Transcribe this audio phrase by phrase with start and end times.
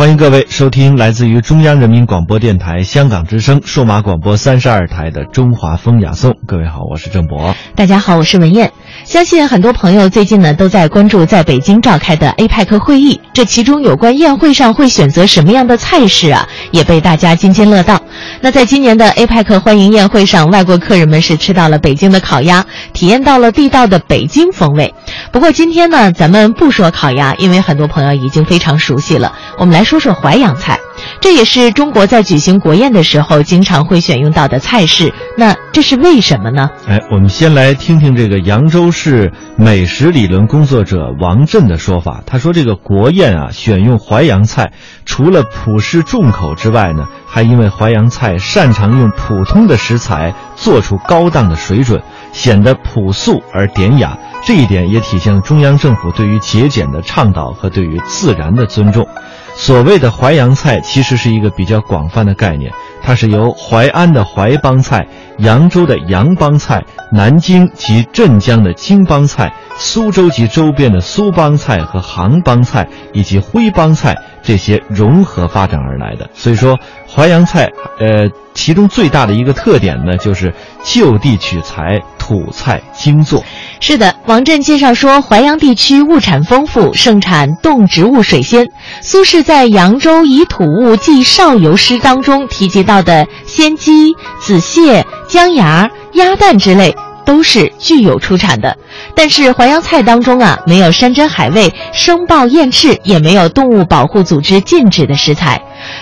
[0.00, 6.30] 欢迎各位收听来自于中央人民广播电台香港之声数码广播三十二台的《中华风雅颂》。
[6.46, 7.54] 各位好，我是郑博。
[7.76, 8.72] 大家好，我是文艳。
[9.04, 18.00] 相信很多朋友最近呢都在关注在北京召开的 APEC 会议，这其中有关宴会上会选择什么样的菜式啊，也被大家津津乐道。
[18.40, 22.64] 那在今年的 APEC 欢迎宴会上，外国客人们是吃到了北京的烤鸭，
[22.94, 24.94] 体验到了地道的北京风味。
[25.30, 29.34] 不过今天呢，咱们不说烤鸭，因为很多朋友已经非常熟悉了。
[29.58, 30.78] 我们来说说淮扬菜，
[31.20, 35.12] 这也是中国在举行国宴的时候经常会选用到的菜式。
[35.36, 36.70] 那这是为什么呢？
[36.86, 42.22] 哎，我们先来听听这个扬州市美食理论工作者王震的说法。
[42.24, 44.70] 他说，这个国宴啊，选用淮扬菜，
[45.04, 52.00] 除了普适重口之外呢，还因为淮扬菜擅长用普通的食材做出高档的水准，
[52.30, 54.16] 显得朴素而典雅。
[54.44, 59.08] 这一点也体现了中央政府对于节俭的倡导和对于自然的尊重。
[59.54, 65.06] 所谓的淮扬菜，其实是一个比较广泛的概念，它是由淮安的淮帮菜、
[65.38, 76.30] 扬州的扬帮菜、南京及镇江的京帮菜、苏州及周边的苏帮菜和杭帮菜以及徽帮菜这些融合发展而来的。
[76.32, 83.44] 所以说，淮扬菜，呃，其中最大的一个特点呢，就是就地取材，土菜精做。
[83.82, 88.68] 是的，王震介绍说，淮扬地区物产丰富，盛产动植物水仙。
[89.00, 98.76] 苏轼在《扬州以土物寄少游》诗当中提及到的鲜鸡、子蟹、姜芽、鸭蛋之类，都是具有出产的。
[99.14, 105.60] 但是淮扬菜当中啊，没有山珍海味、生鲍燕翅，也没有动物保护组织禁止的食材。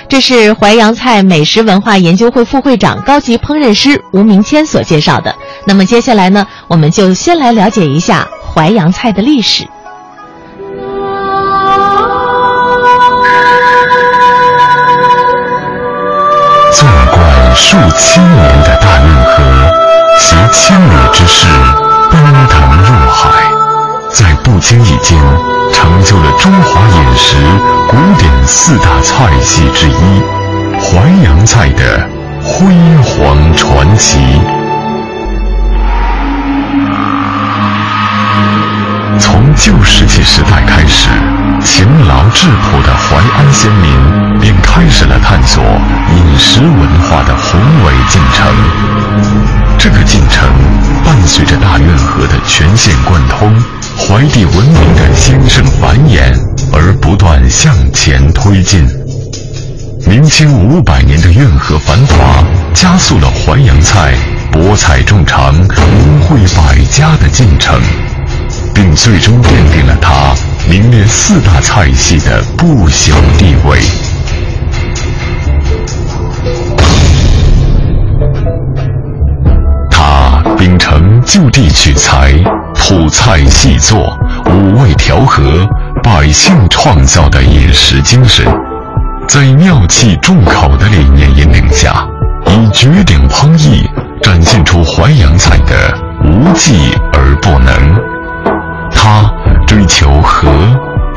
[0.09, 5.35] 这是淮扬菜美食文化研究会副会长、高级烹饪师吴明谦所介绍的。
[5.67, 9.65] 那么接下来呢，我们就先来了解一下淮扬菜的历史。
[16.73, 19.58] 纵贯数千年的大运河，
[20.19, 21.47] 携千里之势
[22.11, 23.31] 奔腾入海，
[24.13, 25.17] 在不经意间
[25.73, 27.37] 成就了中华饮食
[27.89, 30.23] 古典四大菜系之一——
[30.83, 32.09] 淮扬菜的
[32.43, 32.67] 辉
[33.01, 34.19] 煌传奇。
[39.21, 41.09] 从旧石器时代开始，
[41.65, 49.48] 勤劳质朴的淮安先民便开始了探索饮食文化的宏伟进程。
[49.79, 50.49] 这个进程
[51.05, 53.55] 伴随着大运河的全线贯通、
[53.97, 56.35] 淮地文明的兴盛繁衍
[56.73, 58.85] 而不断向前推进。
[60.07, 62.43] 明清五百年的运河繁华，
[62.75, 64.15] 加速了淮扬菜
[64.51, 67.81] 博采众长、名汇百家的进程。
[68.75, 70.35] 并最终奠定了它
[70.69, 73.81] 名列四大菜系的不朽地位。
[80.59, 82.35] 秉承就地取材、
[82.75, 84.19] 普菜细做、
[84.51, 85.65] 五味调和、
[86.03, 88.45] 百姓创造的饮食精神，
[89.29, 92.05] 在妙气重口的理念引领下，
[92.47, 93.89] 以绝顶烹艺
[94.21, 97.95] 展现出淮扬菜的无忌而不能。
[98.91, 99.33] 它
[99.65, 100.49] 追求和、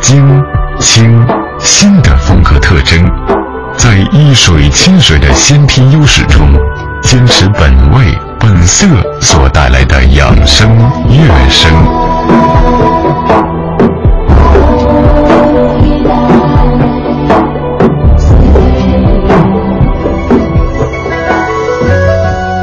[0.01, 0.39] 精、
[0.79, 3.03] 清、新的风格特征，
[3.75, 6.53] 在一水清水的先天优势中，
[7.01, 8.87] 坚持本味本色
[9.21, 10.75] 所带来的养生
[11.07, 11.71] 乐生。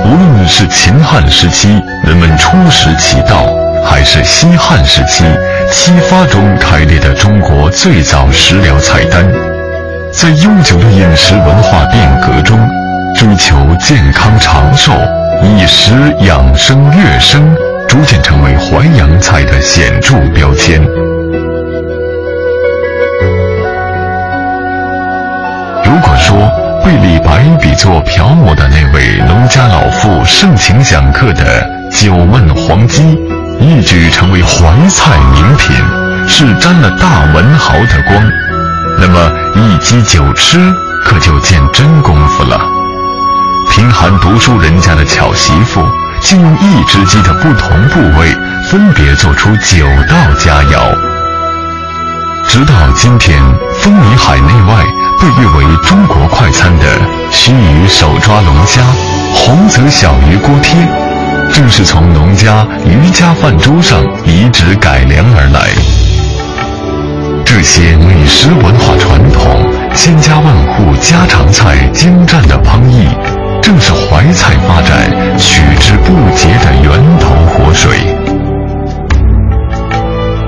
[0.04, 3.46] 无论是秦汉时期人们初识其道。
[3.84, 5.24] 还是西汉时期
[5.70, 9.24] 七发中开列的中国最早食疗菜单，
[10.12, 12.58] 在悠久的饮食文化变革中，
[13.16, 14.92] 追求健康长寿、
[15.42, 17.54] 以食养生悦生，
[17.88, 20.82] 逐渐成为淮扬菜的显著标签。
[25.84, 26.36] 如果说
[26.84, 33.02] 被李白比作朴母的那位农家老妇盛情讲课的九焖黄鸡，
[33.58, 35.74] 一举成为淮菜名品，
[36.28, 38.22] 是沾了大文豪的光。
[39.00, 40.58] 那么一鸡九吃，
[41.04, 42.77] 可就见真功夫了。
[43.70, 45.84] 贫寒读书人家的巧媳妇，
[46.20, 48.34] 竟用一只鸡的不同部位，
[48.68, 50.96] 分别做出九道佳肴。
[52.48, 53.40] 直到今天，
[53.80, 54.84] 风靡海内外，
[55.20, 56.86] 被誉为中国快餐的
[57.30, 58.82] 须臾手抓龙虾，
[59.34, 60.74] 洪泽小鱼锅贴，
[61.52, 65.68] 正是从农家渔家饭桌上移植改良而来。
[67.44, 73.08] 这些美食文化传统、千家万户家常菜精湛的烹艺，
[73.68, 77.98] 正是淮菜发展取之不竭的源头活水。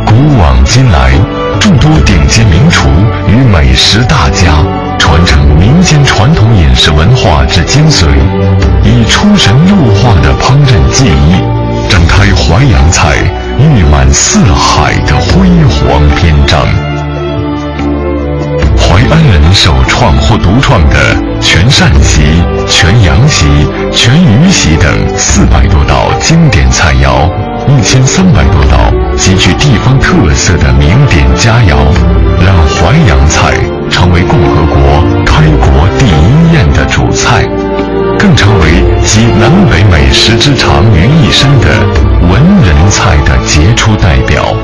[0.06, 1.12] 古往今来，
[1.60, 2.88] 众多顶尖名厨
[3.28, 4.64] 与美食大家。
[4.98, 8.06] 传承民间传统饮食文化之精髓，
[8.84, 11.42] 以出神入化的烹饪技艺，
[11.90, 13.18] 展开淮扬菜
[13.58, 16.89] 誉满四海的辉煌篇章。
[19.00, 20.96] 淮安人首创或独创的
[21.40, 22.20] 全鳝席、
[22.68, 23.46] 全羊席、
[23.90, 24.86] 全鱼席等
[25.16, 27.30] 四百多道经典菜肴，
[27.66, 31.76] 一千三百多道极具地方特色的名点佳肴，
[32.44, 33.54] 让淮扬菜。
[33.90, 37.44] 成为共和国开国第一宴的主菜，
[38.16, 41.66] 更成为集南北美食之长于一身的
[42.22, 44.54] 文人菜的杰出代表。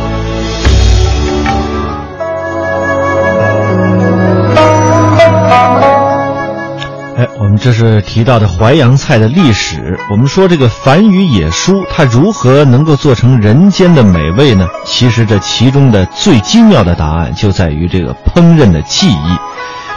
[7.66, 9.98] 这是提到的淮扬菜的历史。
[10.08, 14.68] 我们说这个凡鱼野蔬，它如何能够做成人间的美味呢？
[14.84, 19.36] 其实这其中的最精妙的答案就在于这个烹饪的技艺。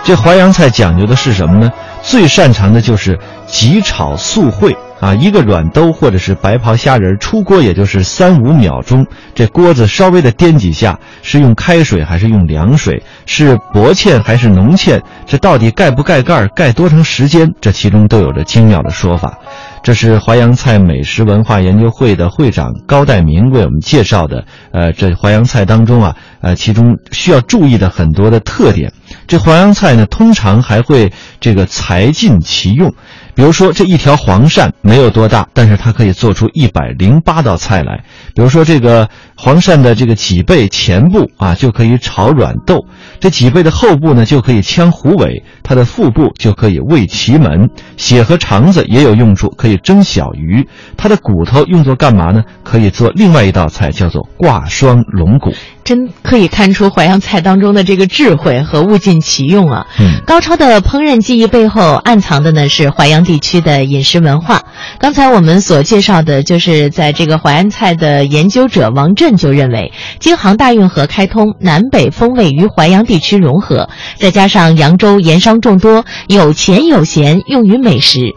[0.03, 1.69] 这淮扬菜讲究的是什么呢？
[2.01, 4.75] 最擅长的就是急炒速烩。
[4.99, 13.01] 啊，一个软兜或者是白袍虾仁出锅也就是三五秒钟，这锅子稍微的颠几下，是用开水还是用凉水？
[13.25, 15.01] 是薄芡还是浓芡？
[15.25, 16.47] 这到底盖不盖盖儿？
[16.49, 17.53] 盖多长时间？
[17.61, 19.37] 这其中都有着精妙的说法。
[19.81, 24.43] 这是淮扬菜美食文化研究会的会长高代明为我们介绍的。
[24.73, 28.91] 呃，这淮扬菜当中啊，呃，其中需要注意的很多的特点。
[29.29, 32.91] 这淮扬菜呢，通常还会这个裁尽其用。
[33.35, 38.03] 比如说这一条黄鳝没有多大，但是它可以做出一百零八道菜来。
[38.33, 42.87] 比如说这个黄鳝的这个脊背前部啊，就可以炒软豆；
[43.19, 47.69] 这脊背的后部呢，就可以炝虎尾；它的腹部就可以喂奇门。
[47.97, 50.67] 血和肠子也有用处，可以蒸小鱼。
[50.97, 52.43] 它的骨头用作干嘛呢？
[52.63, 55.53] 可以做另外一道菜，叫做挂霜龙骨。
[55.89, 59.87] 真可以看出淮扬菜当中的这个智慧和物尽其用啊！
[59.99, 64.61] 嗯，高超的烹饪技艺背后暗藏的呢是淮扬地区的饮食文化。
[64.99, 78.35] 刚才我们所介绍的，就是在这个淮安菜的研究者王震就认为，京杭大运河开通，南北风味与淮扬地区融合，再加上扬州盐商众多，有钱有闲，用于美食。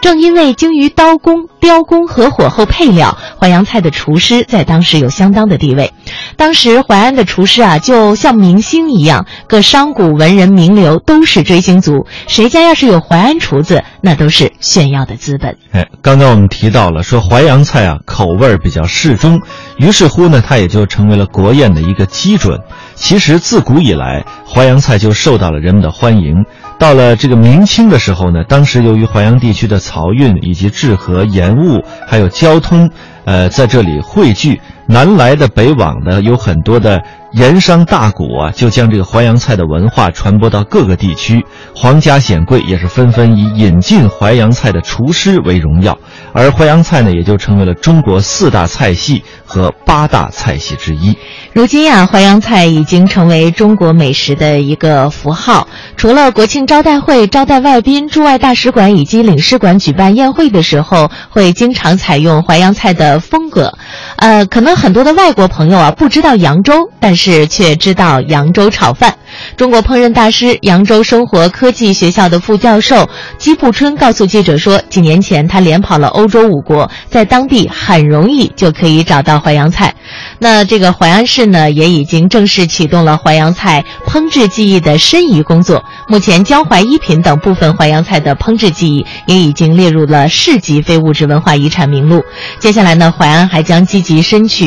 [0.00, 5.92] 正因为精于刀工、雕工和火候配料，淮扬菜的厨师在当时有相当的地位。
[6.36, 12.06] 当时淮安的厨师啊，就像明星一样，各商贾、文人、名流都是追星族。
[12.28, 15.56] 谁家要是有淮安厨子，那都是炫耀的资本。
[15.70, 19.40] 哎，刚刚我们提到了说淮扬菜啊，口味比较适中，
[19.78, 22.60] 于是乎呢，它也就成为了国宴的一个基准。
[22.94, 26.44] 其实自古以来，淮扬菜就受到了人们的欢迎。
[26.78, 32.90] 到了这个明清的时候呢，当时由于淮扬地区的漕运以及治河盐务，还有交通，
[33.24, 37.02] 呃，在这里汇聚，南来的北往的有很多的。
[37.32, 41.42] 盐商大贾啊，就将这个淮扬菜的文化传播到各个地区，
[41.74, 45.96] 皇家显贵也是纷纷以引进淮扬菜的厨师为荣耀，
[46.34, 51.16] 而淮扬菜呢，也就成为了中国四大菜系和八大菜系之一。
[51.54, 55.68] 如今呀，淮扬菜已经成为中国美食的一个符号。
[55.96, 63.72] 除了国庆招待会招待外宾、驻外大使馆以及领事馆举办宴会的时候，会经常采用淮扬菜的风格。
[64.16, 69.14] 呃，可能很多的外国朋友啊不知道扬州，但是却知道扬州炒饭。
[69.56, 79.94] 中国烹饪大师、扬州生活科技学校的副教授姬步春告诉记者说，几年前他连跑了欧洲五国，在当地很容易就可以找到淮扬菜。
[80.38, 85.82] 那这个淮安市呢，也已经正式启动了淮扬菜烹制技艺的申遗工作。
[86.08, 92.22] 目前，江淮一品等部分淮扬菜的烹制技艺也已经列入了市级非物质文化遗产名录。
[92.58, 94.61] 接下来呢，淮安还将积极申取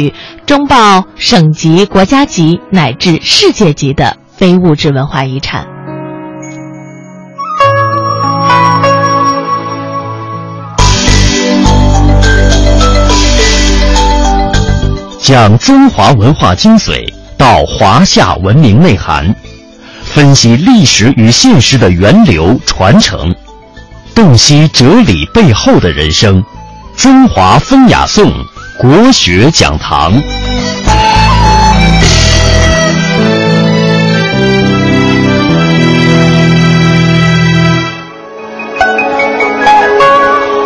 [0.46, 4.18] 中报省级、国家级乃至世界级的。
[4.38, 5.66] 非物质文化遗产，
[15.22, 19.34] 讲中华文化精髓，到华夏文明内涵，
[20.04, 23.34] 分析历史与现实的源流传承，
[24.14, 26.44] 洞悉哲理背后的人生。
[26.98, 28.30] 中华风雅颂，
[28.78, 30.12] 国学讲堂。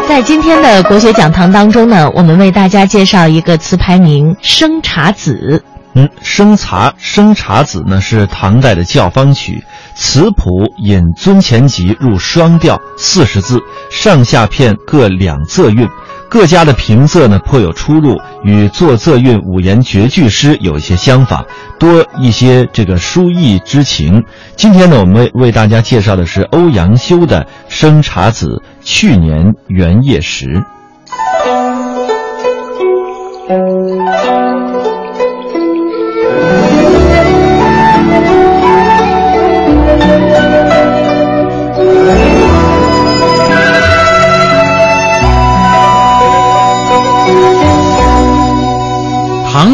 [0.08, 5.64] 在今天的国学讲堂当中呢，我们为大家介绍一个词牌名“生查子”。
[5.94, 9.64] 嗯，生查生查子呢是唐代的教坊曲，
[9.96, 13.60] 词谱引尊前集入双调，四十字，
[13.92, 15.88] 上下片各两仄韵，
[16.30, 21.44] 各家的评色呢颇有出入，与作色韵五言绝句诗有一些相仿，
[21.80, 24.24] 多一些这个书意之情。
[24.56, 28.48] 今天呢，我们为为大家介绍的是欧阳修的《生查子·
[28.84, 30.46] 去年元夜时》。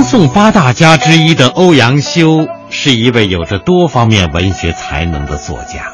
[0.06, 5.94] 宋八大家之一的欧阳修是一位有着多方面文学才能的作家。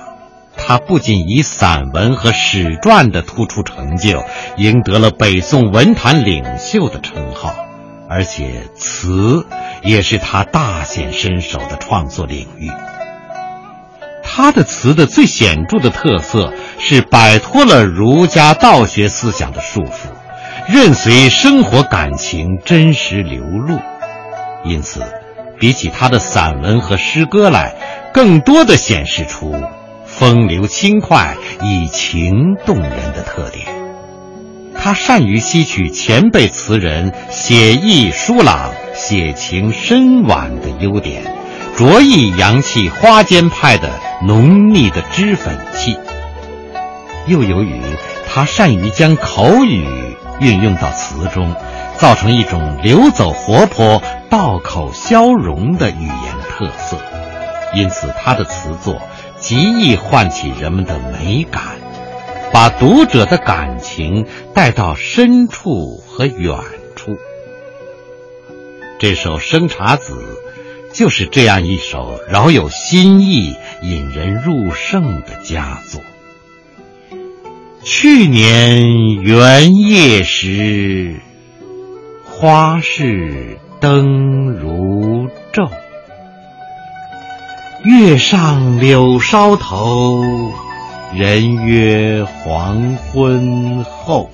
[0.57, 4.25] 他不仅以散文和史传的突出成就
[4.57, 7.55] 赢得了北宋文坛领袖的称号，
[8.09, 9.45] 而且词
[9.81, 12.69] 也是他大显身手的创作领域。
[14.21, 20.09] 他的词的最显著的特色是摆脱了儒家道学思想的束缚。
[20.67, 23.79] 任随生活感情真实流露，
[24.63, 25.01] 因此，
[25.59, 27.75] 比起他的散文和诗歌来，
[28.13, 29.55] 更多的显示出
[30.05, 32.31] 风流轻快、以情
[32.65, 33.67] 动人的特点。
[34.75, 41.23] 他善于吸取前辈词人写意疏朗、写情深婉的优点，
[41.77, 43.89] 着意扬弃花间派的
[44.25, 45.97] 浓密的脂粉气。
[47.27, 47.81] 又由于
[48.27, 49.87] 他善于将口语。
[50.39, 51.53] 运用到词中，
[51.99, 54.01] 造成一种流走活泼、
[54.31, 56.97] 道口消融的语言特色，
[57.75, 59.01] 因此他的词作
[59.37, 61.61] 极易唤起人们的美感，
[62.53, 66.57] 把读者的感情带到深处和远
[66.95, 67.17] 处。
[68.99, 70.13] 这首《生查子》
[70.97, 76.01] 就是这样一首饶有新意、引人入胜的佳作。
[77.83, 81.19] 去年元夜时，
[82.23, 85.67] 花市灯如昼。
[87.83, 90.23] 月上柳梢头，
[91.15, 94.29] 人约黄昏后。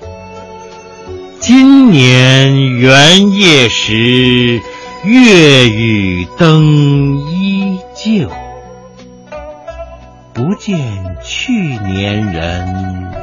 [1.40, 4.60] 今年元夜时，
[5.04, 8.28] 月与灯依旧，
[10.34, 10.78] 不见
[11.22, 13.14] 去年人。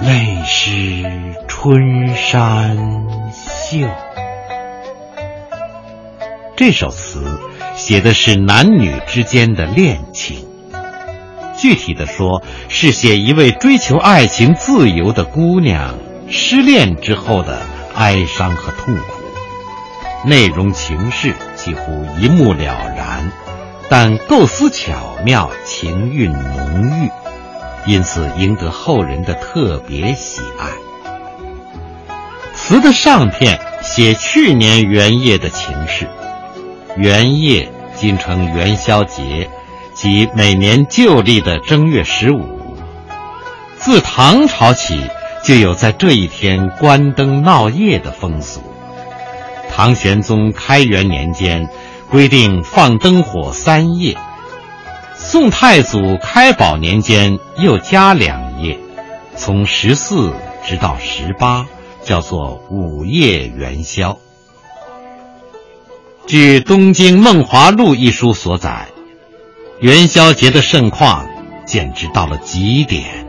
[0.00, 1.04] 泪湿
[1.48, 2.76] 春衫
[3.32, 3.88] 袖。
[6.60, 7.40] 这首词
[7.74, 10.46] 写的是男女之间的恋情，
[11.58, 15.94] 具体的说，是写一位追求爱情自由的姑娘
[16.28, 17.62] 失恋之后的
[17.94, 19.02] 哀伤和痛苦。
[20.26, 23.32] 内容情事几乎一目了然，
[23.88, 27.90] 但构思巧妙，情韵浓郁。
[27.90, 30.68] 因此，赢得后人的特别喜爱。
[32.54, 36.06] 词的上片写去年元夜的情事，
[37.00, 39.48] 元夜今称元宵节，
[39.94, 42.44] 即每年旧历的正月十五。
[43.78, 45.00] 自唐朝起，
[45.42, 48.60] 就有在这一天关灯闹夜的风俗。
[49.70, 51.70] 唐玄宗开元年间，
[52.10, 54.18] 规定放灯火三夜。
[55.14, 58.78] 宋太祖开宝年间又加两夜，
[59.36, 60.34] 从十四
[60.66, 61.64] 直到十八，
[62.02, 64.18] 叫做午夜元宵。
[66.30, 68.86] 据《东京梦华录》一书所载，
[69.80, 71.26] 元宵节的盛况
[71.66, 73.26] 简直到了极点，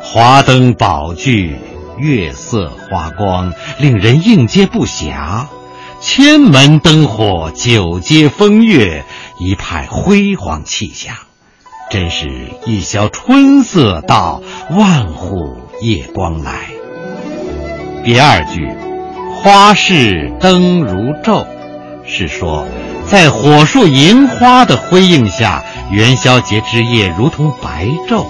[0.00, 1.56] 华灯宝炬，
[1.98, 5.46] 月色花光，令人应接不暇。
[6.00, 9.04] 千门灯火，九街风月。
[9.40, 11.16] 一派辉煌气象，
[11.90, 12.28] 真是
[12.64, 14.40] 一宵春色到，
[14.70, 16.68] 万户夜光来。
[18.04, 18.68] 第二句
[19.42, 21.44] “花市灯如昼”，
[22.06, 22.66] 是说
[23.06, 28.26] 在火树银花的辉映下，元宵节之夜如同白昼。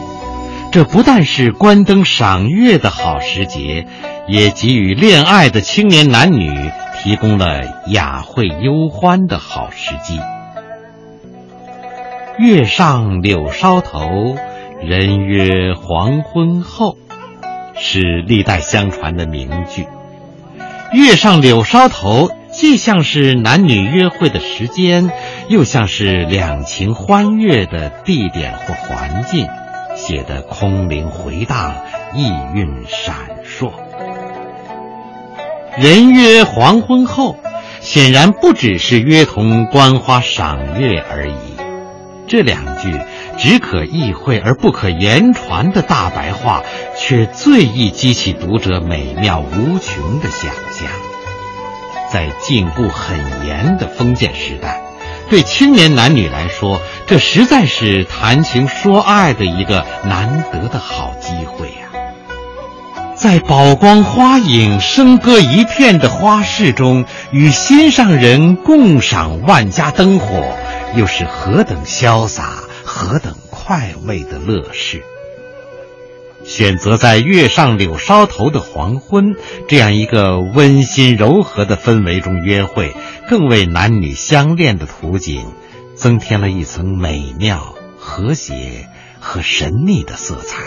[0.72, 3.86] 这不但是关灯赏月的好时节，
[4.26, 10.18] 也给予恋爱的青年男女提供了雅会幽欢的好时机。
[12.38, 14.36] 月上柳梢头，
[14.82, 16.96] 人约黄昏后，
[17.78, 19.86] 是历代相传的名句。
[20.92, 25.10] 月上柳梢头，既像是男女约会的时间，
[25.48, 29.48] 又像是两情欢悦的地点或环境，
[29.96, 31.74] 写得空灵回荡，
[32.14, 33.72] 意蕴闪烁。
[35.76, 37.36] 人约黄昏后，
[37.80, 41.34] 显然不只是约同观花赏月而已。
[42.28, 43.00] 这两句
[43.36, 46.62] 只可意会而不可言传的大白话，
[46.96, 51.13] 却最易激起读者美妙无穷的想象。
[52.14, 54.80] 在进步很严的封建时代，
[55.28, 61.88] 对青年男女来说，这实在是谈情说爱的一个难得的好机会呀。
[63.16, 70.56] 在宝光花影、笙歌一片的花市中，与心上人共赏万家灯火，
[70.94, 75.02] 又是何等潇洒、何等快慰的乐事！
[76.44, 79.34] 选择在月上柳梢头的黄昏，
[79.66, 82.94] 这样一个温馨柔和的氛围中约会，
[83.28, 85.52] 更为男女相恋的图景
[85.94, 88.88] 增添了一层美妙、和谐
[89.20, 90.58] 和神秘的色彩。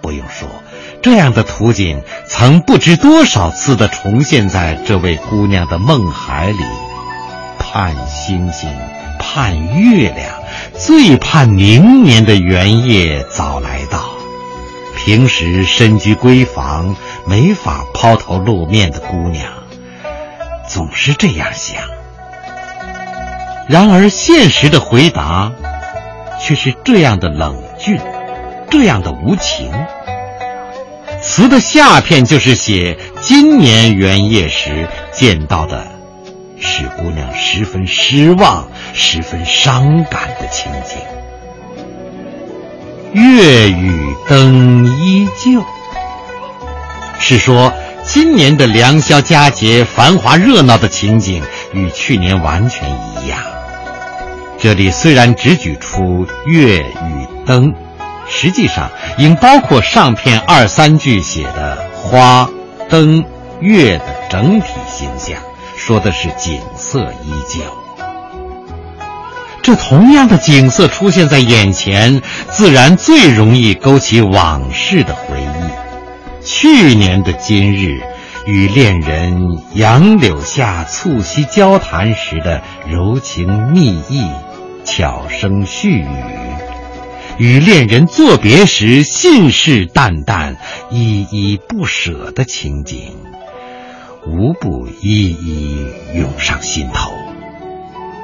[0.00, 0.48] 不用说。
[1.00, 6.58] 这样的图景曾不知多少次的重现在这位姑娘的梦海里，
[7.58, 8.70] 盼星星，
[9.18, 10.42] 盼月亮，
[10.78, 14.21] 最盼明年的元夜早来到。
[14.96, 16.96] 平时身居闺房，
[17.26, 19.52] 没法抛头露面的姑娘，
[20.68, 21.76] 总是这样想。
[23.68, 25.52] 然而现实的回答，
[26.40, 27.98] 却是这样的冷峻，
[28.70, 29.72] 这样的无情。
[31.20, 35.86] 词的下片就是写今年元夜时见到的，
[36.60, 40.98] 使姑娘十分失望、十分伤感的情景。
[43.12, 45.62] 月与灯依旧，
[47.18, 47.72] 是说
[48.04, 51.42] 今年的良宵佳节、繁华热闹的情景
[51.72, 53.38] 与去年完全一样。
[54.58, 57.74] 这里虽然只举出月与灯。
[58.28, 58.88] 实际上，
[59.18, 62.48] 应包括上片二三句写的花、
[62.88, 63.24] 灯、
[63.60, 65.38] 月的整体形象，
[65.76, 67.81] 说的是景色依旧。
[69.62, 72.20] 这同样的景色出现在眼前，
[72.50, 76.44] 自然最容易勾起往事的回忆。
[76.44, 78.02] 去年的今日，
[78.44, 84.26] 与恋人杨柳下促膝交谈时的柔情蜜意、
[84.84, 86.08] 巧声絮语。
[87.38, 90.56] 与恋人作别时信誓旦旦、
[90.90, 93.16] 依依不舍的情景，
[94.26, 97.12] 无不一一涌上心头。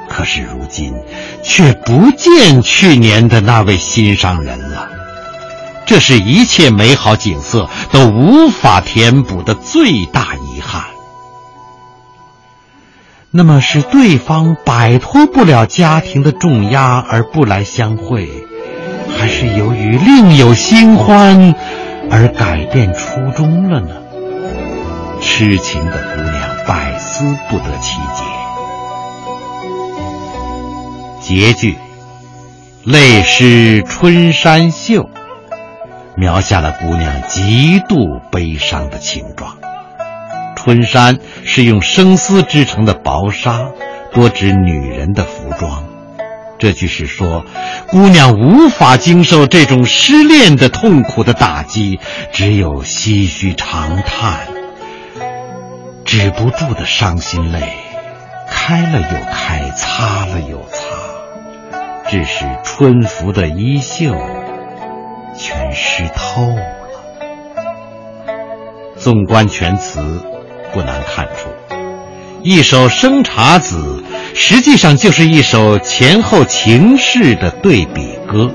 [0.09, 0.95] 可是如今，
[1.43, 4.89] 却不见去年的那位心上人了。
[5.87, 10.83] 这是一切美好景色都无法填补的最大遗憾。
[13.31, 18.29] 那么，是对方摆脱不了家庭的重压而不来相会？
[19.19, 21.55] 还是由于另有新欢
[22.11, 23.97] 而改变初衷了呢？
[25.21, 26.35] 痴情的姑娘
[26.67, 28.38] 百思不得其解。
[31.21, 31.77] 结句
[32.85, 35.09] “泪湿春衫袖”，
[36.17, 39.57] 描下了姑娘极度悲伤的情状。
[40.57, 43.71] 春衫是用生丝织成的薄纱，
[44.13, 45.85] 多指女人的服装。
[46.59, 47.45] 这句是说，
[47.89, 52.01] 姑娘无法经受这种失恋的痛苦的打击，
[52.33, 54.41] 只有唏嘘长叹，
[56.05, 57.61] 止不住的伤心泪，
[58.51, 60.88] 开了又开，擦了又擦，
[62.11, 64.15] 致使春服的衣袖
[65.37, 66.63] 全湿透了。
[68.97, 70.01] 纵观全词，
[70.73, 71.51] 不难看出，
[72.43, 74.03] 一首生茶子。
[74.35, 78.51] 实际上就是一首前后情势的对比歌，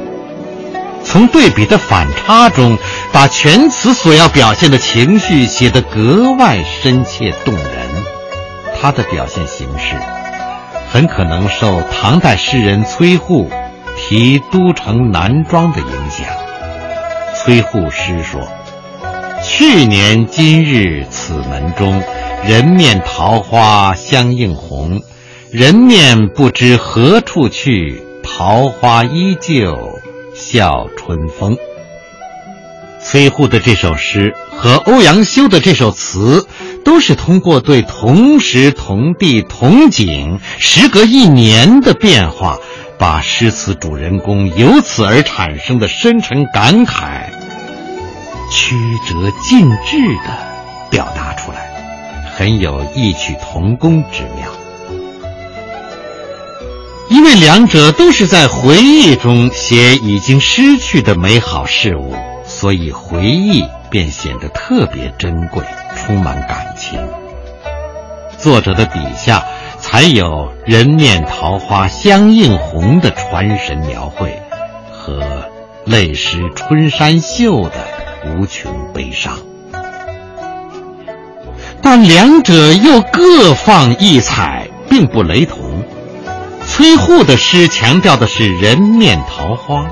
[1.03, 2.77] 从对比的反差中，
[3.11, 7.63] 把全词所要表现的情绪写得格外深切动人。
[8.79, 9.95] 它的表现形式，
[10.93, 13.49] 很可能受唐代诗人崔护
[13.97, 16.27] 题《都城南庄》的影响。
[17.36, 18.47] 崔护诗说
[19.43, 21.99] ：“去年今日此门中，
[22.45, 25.01] 人面桃花相映红。”
[25.49, 29.99] 人面不知何处去，桃花依旧
[30.36, 31.58] 笑春风。
[33.01, 36.47] 崔护的这首诗和欧阳修的这首词，
[36.84, 42.58] 都是通过对同时同地同景、时隔一年的变化，
[42.98, 47.30] 把诗词主人公由此而产生的深沉感慨，
[48.52, 48.76] 曲
[49.08, 50.38] 折尽致的
[50.91, 51.72] 表达出来，
[52.36, 54.50] 很有异曲同工之妙。
[57.10, 62.15] 因为两者都是在回忆中写已经失去的美好事物，
[62.46, 65.63] 所以回忆便显得特别珍贵，
[66.05, 66.99] 充满感情。
[68.37, 69.45] 作者的笔下
[69.79, 74.37] 才有“人面桃花相映红”的传神描绘，
[74.91, 75.23] 和
[75.85, 77.75] “泪湿春衫袖”的
[78.25, 79.37] 无穷悲伤。
[81.81, 85.83] 但两者又各放异彩，并不雷同。
[86.65, 89.85] 崔护的诗强调的是人面桃花，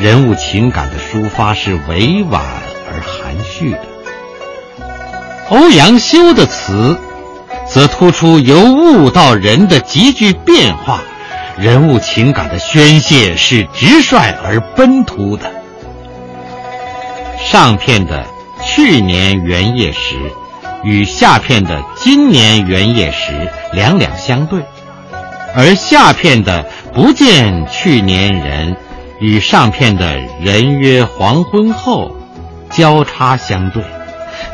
[0.00, 2.42] 人物情感的抒发是委婉
[2.90, 3.78] 而含蓄的；
[5.50, 6.98] 欧阳修的词，
[7.66, 11.00] 则突出由物到人的急剧变化，
[11.56, 15.50] 人物情感的宣泄是直率而奔突的。
[17.44, 18.26] 上片的
[18.62, 20.16] “去年元夜时”。
[20.84, 24.62] 与下片的“今年元夜时”两两相对，
[25.52, 28.76] 而下片的“不见去年人”
[29.18, 32.16] 与上片的“人约黄昏后”
[32.70, 33.82] 交叉相对，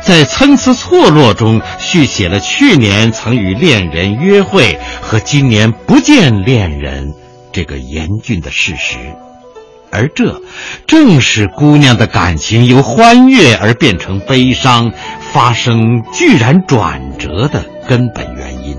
[0.01, 7.13] 在参差错落中续写了去年曾与恋人约会和今年不见恋人
[7.51, 8.97] 这个严峻的事实。
[9.91, 10.41] 而这
[10.87, 18.77] 正是姑娘的感情由欢悦而变成悲伤，发生巨然转折的根本原因。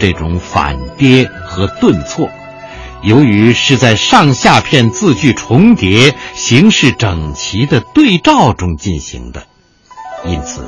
[0.00, 2.28] 这种反跌和顿挫，
[3.04, 9.44] 由于是在上下片字句重叠、形式整齐的对照中进行的，
[10.24, 10.62] 因此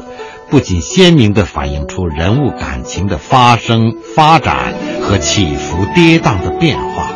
[0.51, 7.11] 不仅鲜明地反映出人物感情的发生、发展和起伏跌宕的变化。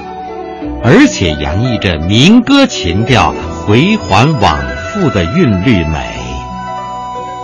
[0.83, 3.35] 而且洋溢着民歌情调
[3.67, 4.59] 回环往
[4.93, 6.07] 复的韵律美，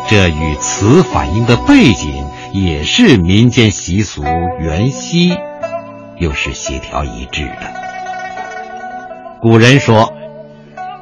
[0.08, 4.22] 这与词反映的背景也是民间习俗
[4.60, 5.36] 元夕，
[6.18, 7.72] 又是协调一致的。
[9.42, 10.12] 古人说：“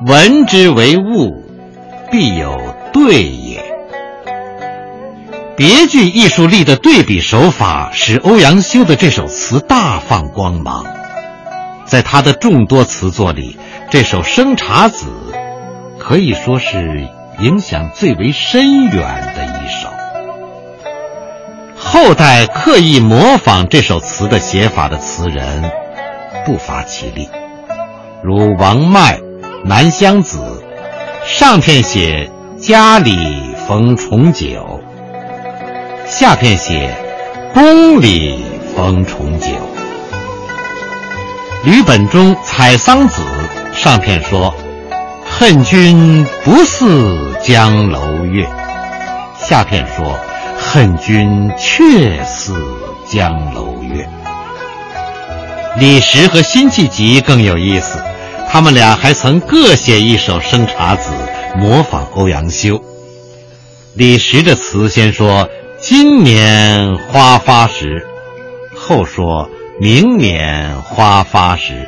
[0.07, 1.45] 闻之为物，
[2.11, 2.59] 必有
[2.93, 3.42] 对也。”
[5.57, 10.85] 别具艺术力的对比手法，使欧阳修的这首词大放光芒。
[11.85, 13.59] 在他的众多词作里，
[13.91, 15.07] 这首《生查子》
[15.99, 17.07] 可以说是
[17.41, 18.95] 影响最为深远
[19.37, 19.89] 的一首。
[21.77, 25.71] 后代刻意模仿这首词的写法的词人
[26.47, 27.29] 不乏其例，
[28.25, 29.19] 如王迈
[29.65, 30.39] 《南乡子》，
[31.29, 34.81] 上片写家里逢重九，
[36.15, 36.95] 下片写
[37.55, 38.45] 宫里
[38.77, 39.49] 逢重九。
[41.65, 43.23] 吕本中《采桑子》
[43.75, 44.55] 上片说
[45.25, 48.47] ：“恨君不似江楼月。”
[49.41, 50.15] 下片说
[50.61, 52.63] ：“恨君却似
[53.09, 54.07] 江楼月。”
[55.81, 57.99] 李时和辛弃疾更有意思，
[58.51, 61.11] 他们俩还曾各写一首《生查子》，
[61.59, 62.79] 模仿欧阳修。
[63.95, 65.49] 李时的词先说
[65.95, 68.07] ：“今年花发时”，
[68.75, 69.51] 后说。
[69.79, 71.87] 明年花发时，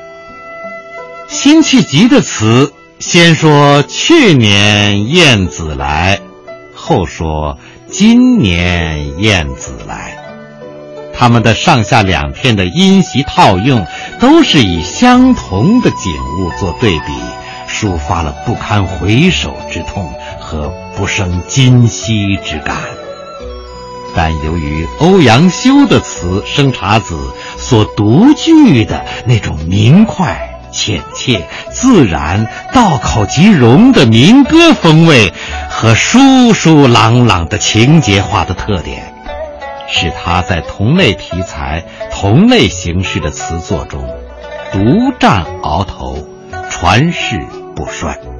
[1.28, 6.20] 辛弃疾的词先说去年燕子来，
[6.74, 10.18] 后说今年燕子来。
[11.14, 13.86] 他们的上下两片的音习套用，
[14.18, 17.12] 都是以相同的景物做对比，
[17.68, 22.76] 抒发了不堪回首之痛和不胜今夕之感。
[24.16, 27.14] 但由于欧阳修的词《生查子》
[27.60, 35.32] 所独具的那种明快、浅切、自然、道口即融的民歌风味
[35.68, 39.14] 和疏疏朗朗的情节化的特点，
[39.88, 44.08] 使他在同类题材、同类形式的词作中
[44.72, 46.28] 独占鳌头，
[46.70, 47.40] 传世
[47.74, 48.33] 不衰。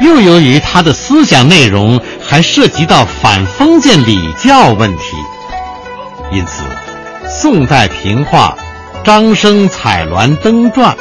[0.00, 5.16] 又由于他的思想内容还涉及到反封建礼教问题，
[6.32, 6.64] 因此，
[7.28, 8.56] 宋代评话
[9.04, 10.96] 《张生采鸾灯传》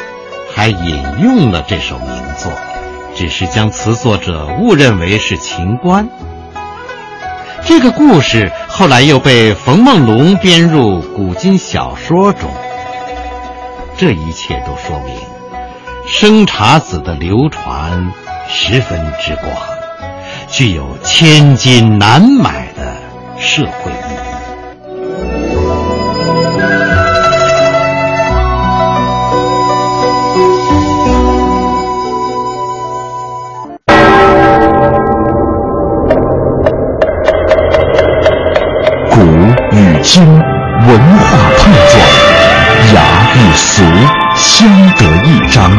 [0.53, 2.51] 还引用了这首名作，
[3.15, 6.07] 只是将词作者误认为是秦观。
[7.63, 12.49] 这个故事后来又被冯梦龙编入古今小说中。
[13.97, 15.15] 这一切都说明，
[16.07, 18.11] 生查子的流传。
[18.47, 19.51] 十分之广，
[20.47, 22.95] 具有千金难买的
[23.39, 24.21] 社会意义。
[39.09, 39.17] 古
[39.75, 41.27] 与今，文化
[41.57, 41.93] 碰撞。
[42.93, 42.99] 雅
[43.35, 43.83] 与俗
[44.35, 45.71] 相得益彰，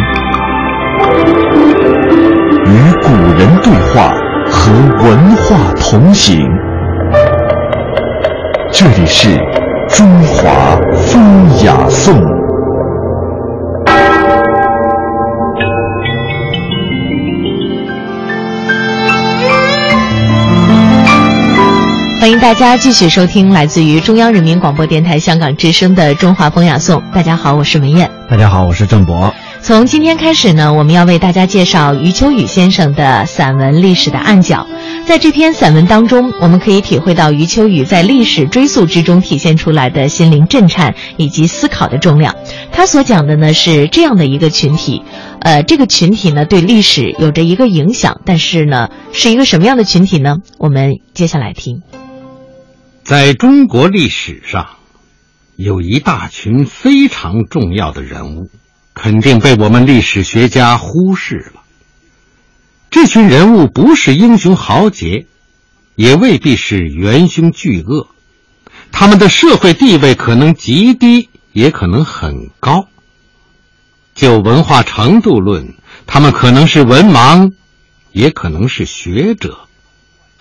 [2.72, 4.14] 与古人对话，
[4.50, 4.72] 和
[5.04, 6.40] 文化同行。
[8.72, 9.36] 这里是
[9.90, 10.50] 中华
[10.94, 11.22] 风
[11.66, 12.18] 雅颂。
[22.18, 27.02] 欢迎大家继续收听来自于中央人民广播电台香港之声的《中华风雅颂》。
[27.14, 28.10] 大家好，我是文艳。
[28.30, 29.34] 大家好，我是郑博。
[29.62, 34.66] 从今天开始呢，我们要为大家介绍余秋雨先生的散文《历史的暗角》。
[35.06, 42.34] 在这篇散文当中，我们可以体会到余秋雨在历史追溯之中体现出来的心灵震颤以及思考的重量。
[42.72, 45.04] 他所讲的呢是这样的一个群体，
[45.38, 50.38] 呃，这个群体呢对历史有着一个影响，但是呢是一个什么样的群体呢？
[50.58, 51.82] 我们接下来听。
[53.04, 54.66] 在中国历史上，
[55.54, 58.48] 有一大群非常重要的人物，
[59.02, 61.62] 肯定被我们历史学家忽视了。
[62.88, 65.26] 这群人物不是英雄豪杰，
[65.96, 68.06] 也未必是元凶巨恶，
[68.92, 72.86] 他们的社会地位可能极低，也可能很高。
[74.14, 75.74] 就文化程度论，
[76.06, 77.50] 他们可能是文盲，
[78.12, 79.66] 也可能是学者。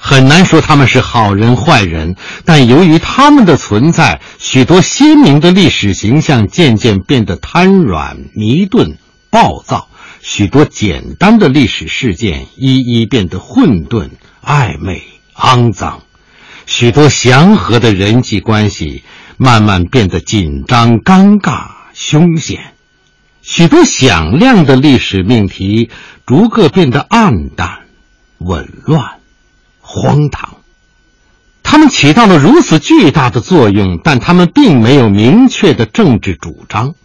[0.04, 8.98] 很难说他们是好人坏人，但由于他们的存在，许多鲜明的历史形象渐渐变得瘫软、迷钝、
[9.30, 9.88] 暴躁；
[10.20, 14.10] 许多简单的历史事件一一变得混沌、
[14.44, 15.04] 暧昧、
[15.36, 16.00] 肮脏；
[16.66, 19.04] 许多祥和的人际关系
[19.38, 22.58] 慢慢变得紧张、尴尬、凶险；
[23.44, 25.92] 许多响亮的历史命题
[26.26, 27.82] 逐个变得暗淡、
[28.40, 29.21] 紊乱。
[29.93, 30.56] 荒唐，
[31.63, 36.95] 他们起到了如此巨大的作用，但他们并没有明确的政治主张。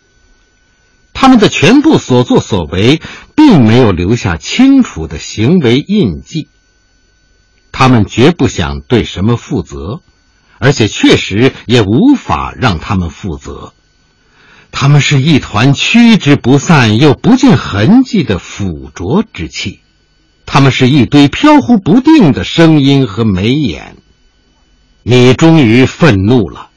[1.12, 3.00] 他们的全部所作所为，
[3.34, 6.48] 并没有留下清楚的行为印记。
[7.72, 10.00] 他们绝不想对什么负责，
[10.60, 13.72] 而且确实也无法让他们负责。
[14.70, 19.80] 他们是一团驱之不散又不见痕迹的腐浊之气。
[20.46, 23.96] 他们是一堆飘忽不定的声音和眉眼。
[25.02, 26.70] 你终于愤怒了，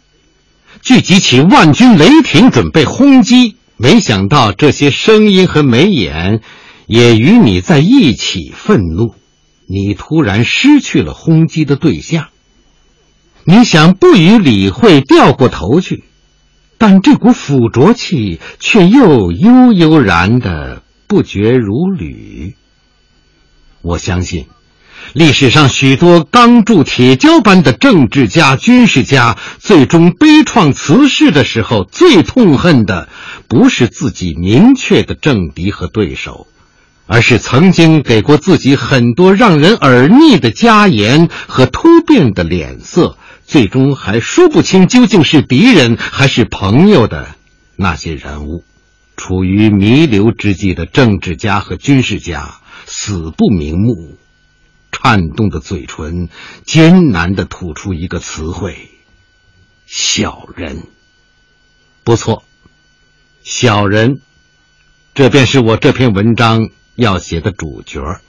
[0.81, 3.55] 聚集起万军雷霆，准备轰击。
[3.77, 6.41] 没想到这些声音和眉眼
[6.85, 9.15] 也与你在一起愤怒。
[9.65, 12.27] 你突然失去了轰击的对象。
[13.45, 16.03] 你想不予理会，掉过头去，
[16.77, 22.55] 但这股腐浊气却又悠悠然的不绝如缕。
[23.81, 24.47] 我相信，
[25.13, 33.07] 历史上许多钢铸铁胶般的政治家、军事家，最终悲怆辞世的时候，最痛恨的
[33.47, 36.47] 不是自己明确的政敌和对手，
[37.07, 47.29] 而是曾经给过自己很多让人耳腻的加言和突变的脸色，最终还说不清究竟是敌人还是朋友的
[47.77, 48.63] 那些人物。
[49.15, 52.58] 处于弥留之际的政治家和军事家。
[53.01, 54.17] 死不瞑目，
[54.91, 56.27] 颤动的嘴唇
[56.65, 58.91] 艰难的吐出一个词汇
[59.87, 60.83] ：“小人。”
[62.03, 62.43] 不错，
[63.41, 64.19] 小人，
[65.13, 68.19] 这便是我这篇文章要写的主角。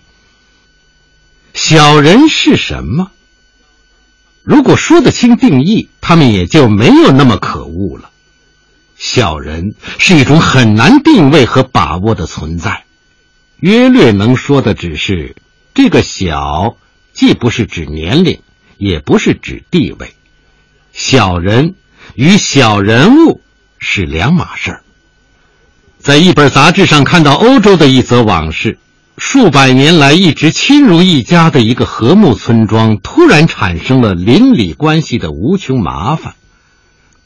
[1.52, 3.10] 小人是什么？
[4.44, 8.12] 如果说得清定义，他们也就没有那么可恶了。
[8.96, 12.84] 小人是一种很难定位和把握的存在。
[13.60, 15.36] 约略能说的只是，
[15.74, 16.76] 这个“小”
[17.12, 18.40] 既不是指年龄，
[18.78, 20.14] 也不是指地位。
[20.92, 21.74] 小人
[22.14, 23.42] 与小人物
[23.78, 24.82] 是两码事儿。
[25.98, 28.78] 在一本杂志上看到欧洲的一则往事：
[29.18, 36.34] 数百年来一直亲如一家的一个和睦村庄，突然产生了邻里关系的无穷麻烦。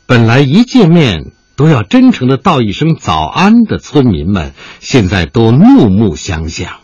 [0.07, 1.31] 本来一见面。
[1.57, 6.81] 都要真诚的道一声早安的村民们，现在都怒目相向。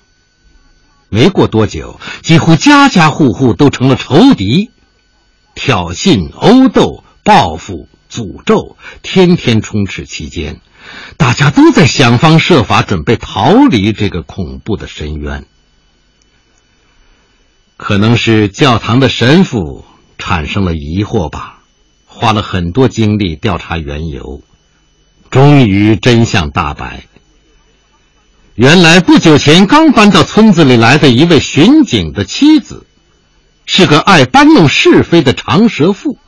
[1.08, 4.70] 没过多久，几乎家家户户都成了仇敌，
[5.56, 10.60] 挑衅、殴斗、报复、诅咒，天天充斥其间。
[11.16, 15.46] 大家都在想方设法准备逃离这个恐怖的深渊。
[17.76, 19.84] 可能是教堂的神父
[20.16, 21.60] 产生了疑惑吧，
[22.06, 24.42] 花了很多精力调查缘由。
[25.30, 27.04] 终于真相大白。
[28.56, 32.84] 原来不久前刚搬到村子里来的一位巡警的妻子，
[33.64, 36.18] 是个爱搬弄是非的长舌妇。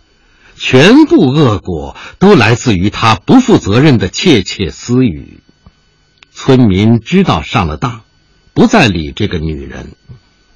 [0.55, 5.41] 全部恶果都来自于他不负责任的窃窃私语。
[6.31, 8.03] 村民知道上了当，
[8.55, 9.97] 不再理这个女人。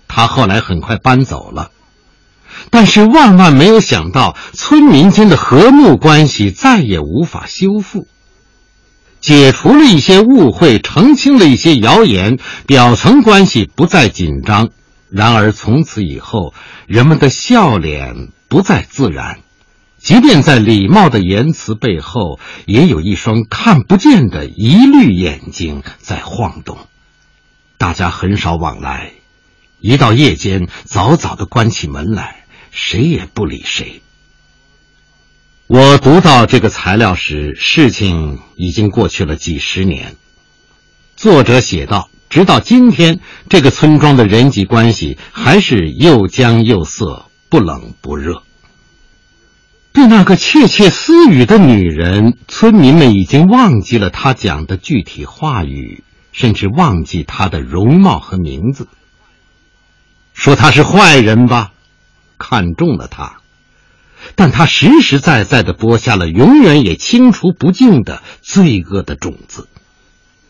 [0.07, 1.73] 他后来很快搬走了，
[2.71, 8.07] 但是万万没有想到，村民间的和睦关系再也无法修复。
[9.27, 14.69] 解除了一些误会，澄清了一些谣言，表层关系不再紧张。
[15.11, 16.55] 然而从此以后，
[16.87, 19.41] 人们的笑脸不再自然，
[19.99, 26.79] 即便在礼貌的言辞背后，也有一双看不见的疑虑眼睛在晃动。
[27.79, 29.11] 大家很少往来，
[29.81, 34.03] 一到夜间，早早的关起门来，谁也不理谁。
[35.69, 40.15] 我读到这个材料时，事情已经过去了几十年。
[41.17, 42.09] 作者写道。
[42.29, 48.43] 直到今天，这个村庄的人际关系还是又僵又涩，不冷不热。
[49.93, 56.03] 对那个窃窃私语的女人，村民们已经忘记了她讲的具体话语，
[56.33, 58.89] 甚至忘记她的容貌和名字。
[60.35, 61.73] 说她是坏人吧，
[62.39, 63.37] 看中了她，
[64.35, 69.69] 但他实实在在的播下了永远也清除不尽的罪恶的种子。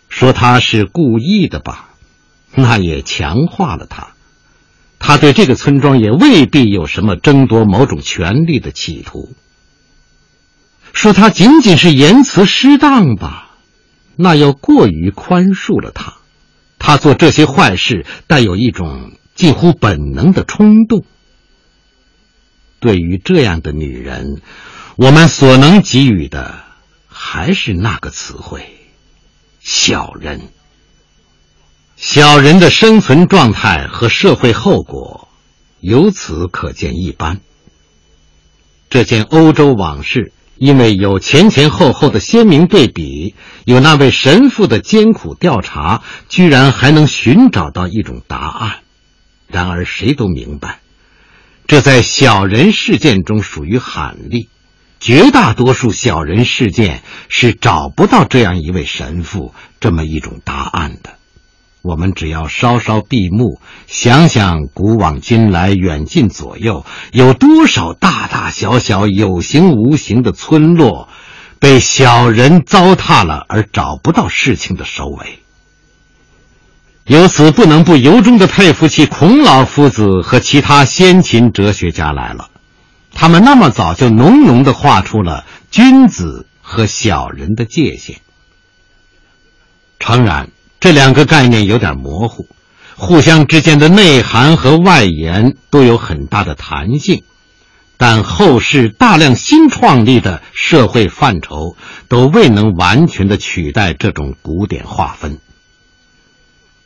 [0.09, 1.91] 说他是故意的吧，
[2.55, 4.09] 那也强化了他。
[4.99, 9.35] 他对这个村庄也未必有什么争夺某种权利的企图。
[10.93, 13.51] 说他仅仅是言辞失当吧，
[14.17, 16.15] 那又过于宽恕了他。
[16.79, 21.05] 他做这些坏事带有一种近乎本能的冲动。
[22.81, 24.41] 对于这样的女人，
[24.97, 26.65] 我们所能给予的
[27.09, 28.67] 还是那个词汇。
[29.61, 30.49] 小人，
[31.97, 35.29] 小人的生存状态和社会后果，
[35.81, 37.41] 由此可见一斑。
[38.89, 43.35] 这件欧洲往事，因为有前前后后的鲜明对比，
[43.65, 48.79] 有那位神父的艰苦调查，居然还能寻找到一种答案。
[49.49, 50.81] 然而，谁都明白，
[51.67, 54.49] 这在小人事件中属于罕例。
[54.99, 61.11] 绝大多数小人事件是找不到这样一位神父这么一种答案的。
[61.83, 71.09] 我们只要稍稍闭目，想想古往今来、远近左右，有多少大大小小、有形无形的村落，
[71.61, 75.41] 被小人糟蹋了而找不到事情的首尾。
[77.07, 82.51] 由此，不能不由衷的佩服起孔老夫子和其他先秦哲学家来了。
[83.14, 88.16] 他们那么早就浓浓的画出了君子和小人的界限。
[90.01, 92.49] 诚然，这两个概念有点模糊，
[92.97, 97.23] 互相之间的内涵和外延都有很大的弹性，
[97.97, 101.77] 但后世大量新创立的社会范畴
[102.09, 105.38] 都未能完全的取代这种古典划分。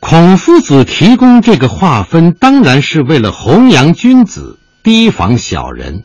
[0.01, 6.03] 孔夫子提供这个划分，当然是为了弘扬君子，提防小人。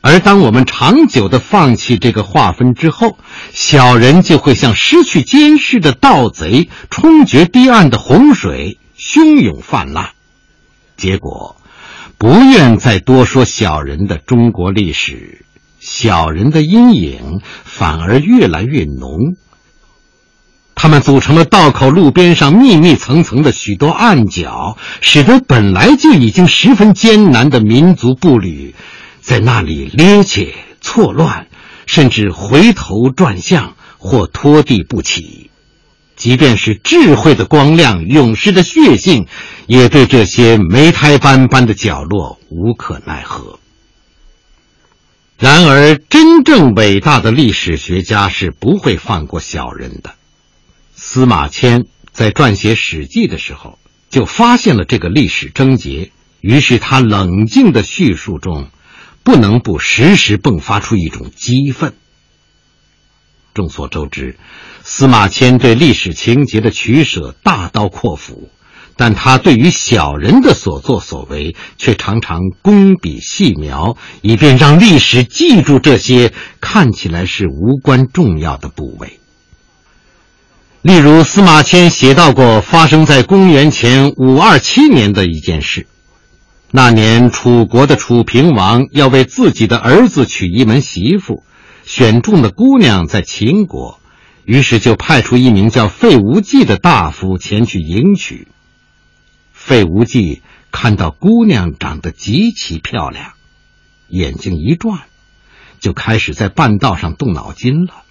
[0.00, 3.18] 而当我们长久的放弃这个划分之后，
[3.52, 10.10] 小人就会像失去监视的盗贼，冲决堤岸的洪水，汹涌泛滥。
[10.96, 11.56] 结果，
[12.16, 15.44] 不愿再多说小人的中国历史，
[15.80, 19.34] 小人的阴影反而越来越浓。
[20.74, 28.74] 他们组成了道口路边上密密层层的许多暗角，使得本来就已经十分艰难的民族步履。
[29.20, 30.48] 在那里趔趄
[30.82, 31.46] 错乱，
[31.86, 35.50] 甚至回头转向或拖地不起，
[36.16, 39.26] 即便是智慧的光亮、勇士的血性，
[39.66, 43.58] 也对这些霉胎斑斑的角落无可奈何。
[45.38, 50.14] 然而，真正伟大的历史学家是不会放过小人的。
[51.06, 58.68] 司马迁在撰写《史记》的时候，就发现了这个历史症结，于是他冷静的叙述中。
[59.22, 61.92] 不能不时时迸发出一种激愤。
[63.52, 64.38] 众所周知，
[64.82, 68.48] 司马迁对历史情节的取舍大刀阔斧，
[68.96, 79.20] 但他对于小人的所作所为却常常工笔细描，以便让历史记住这些看起来是无关重要的部位。
[80.84, 85.86] 例如，司马迁写到过发生在公元前五二七年的一件事。
[86.70, 91.42] 那年，楚国的楚平王要为自己的儿子娶一门媳妇，
[91.86, 93.98] 选中的姑娘在秦国，
[94.44, 98.48] 于是就派出一名叫费无忌的大夫前去迎娶。
[99.54, 103.32] 费无忌看到姑娘长得极其漂亮，
[104.08, 104.98] 眼睛一转，
[105.80, 108.03] 就开始在半道上动脑筋了。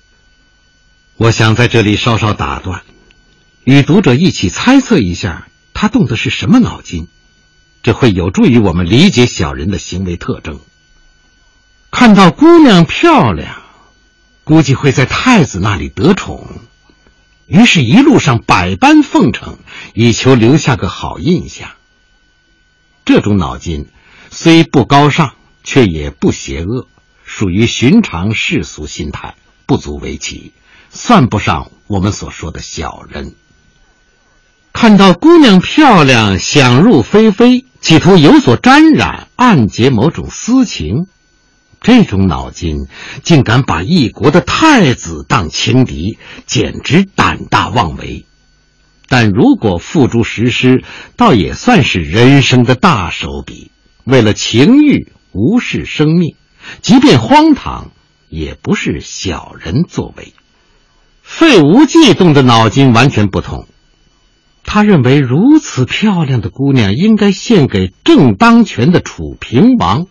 [1.24, 2.84] 我想在这里稍稍打断，
[3.63, 7.07] 与读者一起猜测一下，他动的是什么脑筋，
[7.82, 10.59] 这会有助于我们理解小人的行为特征。
[11.91, 13.61] 看到姑娘漂亮，
[14.43, 16.45] 估计会在太子那里得宠，
[17.47, 19.59] 于是一路上百般奉承，
[19.93, 21.69] 以求留下个好印象。
[23.05, 23.88] 这种脑筋
[24.30, 26.89] 虽不高尚，却也不邪恶，
[27.24, 30.51] 属于寻常世俗心态，不足为奇，
[30.93, 33.33] 算不上我们所说的小人。
[34.71, 41.07] 看到姑娘漂亮，想入非非，企图有所沾染，暗结某种私情，
[41.81, 42.87] 这种脑筋
[43.23, 48.25] 竟敢把一国的太子当情敌，简直胆大妄为。
[49.09, 50.83] 但如果付诸实施，
[51.17, 53.71] 倒也算是人生的大手笔。
[54.05, 56.35] 为了情欲无视生命，
[56.81, 57.91] 即便荒唐，
[58.27, 60.33] 也不是小人作为。
[61.36, 63.65] 费无忌动的脑筋完全不同，
[64.63, 70.05] 他认为如此漂亮的姑娘应该献给正当权的楚平王。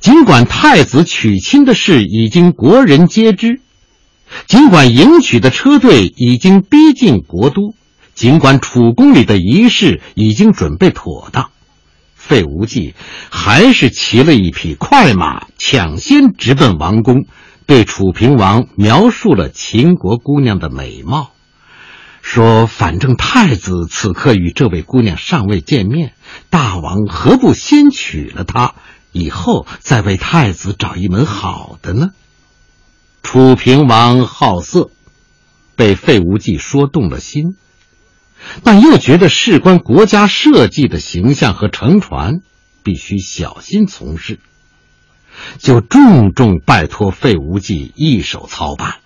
[0.00, 3.60] 尽管太子娶亲的事已经国人皆知。
[4.46, 7.72] 尽管迎娶的车队已经逼近国都，
[8.14, 11.50] 尽管楚宫里的仪式已经准备妥当，
[12.16, 12.94] 费无忌
[13.30, 17.26] 还是骑了一匹快马，抢先直奔王宫，
[17.68, 21.32] 对楚平王描述了秦国姑娘的美貌，
[22.22, 26.14] 说：“反正太子此刻与这位姑娘尚未见面，
[26.48, 28.74] 大王何不先娶了她，
[29.12, 32.08] 以后再为太子找一门好的呢？”
[33.22, 34.90] 楚平王好色，
[35.76, 37.54] 被费无忌说动了心，
[38.62, 42.40] 但又觉得事关国家社稷的形象和乘船，
[42.82, 44.40] 必须小心从事，
[45.58, 48.96] 就重重拜托费无忌一手操办。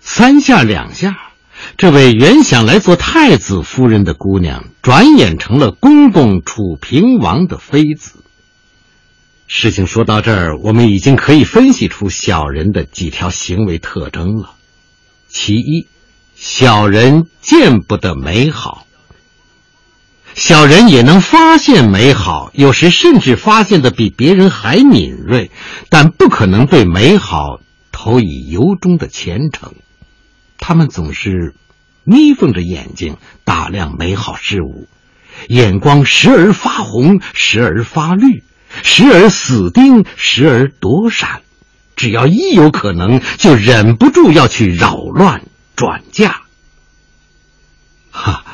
[0.00, 1.30] 三下两下，
[1.76, 8.24] 这位原想来做太子夫人的姑娘，转眼成了公公楚平王的妃子。
[9.46, 14.52] 事情说到这儿，我们已经可以分析出小人的几条行为特征了。
[15.28, 15.88] 其一，
[16.34, 18.86] 小人见不得美好，
[20.34, 25.50] 小人也能发现美好，有时甚至发现的比别人还敏锐，
[25.88, 27.60] 但不可能对美好
[27.92, 29.74] 投以由衷的虔诚。
[30.58, 31.54] 他们总是
[32.04, 34.88] 眯缝着眼睛打量美好事物，
[35.48, 38.42] 眼光时而发红，时而发绿。
[38.84, 41.42] 时而死盯，时而躲闪，
[41.96, 45.42] 只要一有可能，就忍不住要去扰乱、
[45.74, 46.42] 转嫁。
[48.12, 48.44] 哈，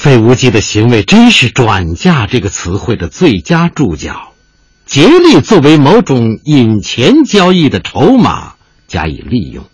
[0.00, 4.32] 费无忌的行为真是“转嫁”这个词汇的最佳注脚，
[4.86, 8.54] 竭力作为某种引钱交易的筹码
[8.88, 9.66] 加以利用。